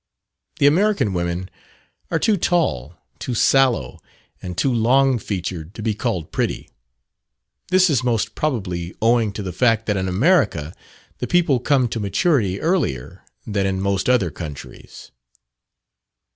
The 0.57 0.65
American 0.65 1.13
women 1.13 1.47
are 2.09 2.17
too 2.17 2.35
tall, 2.35 2.97
too 3.19 3.35
sallow, 3.35 3.99
and 4.41 4.57
too 4.57 4.73
long 4.73 5.19
featured 5.19 5.75
to 5.75 5.83
be 5.83 5.93
called 5.93 6.31
pretty. 6.31 6.71
This 7.67 7.87
is 7.87 8.03
most 8.03 8.33
probably 8.33 8.95
owing 8.99 9.31
to 9.33 9.43
the 9.43 9.53
fact 9.53 9.85
that 9.85 9.97
in 9.97 10.07
America 10.07 10.73
the 11.19 11.27
people 11.27 11.59
come 11.59 11.87
to 11.89 11.99
maturity 11.99 12.59
earlier 12.59 13.23
than 13.45 13.67
in 13.67 13.79
most 13.79 14.09
other 14.09 14.31
countries. 14.31 15.11